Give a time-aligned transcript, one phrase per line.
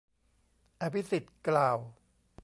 [0.81, 1.77] อภิสิทธิ์กล่าว